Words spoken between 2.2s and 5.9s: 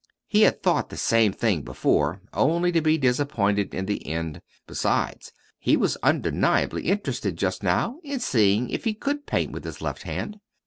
only to be disappointed in the end. Besides, he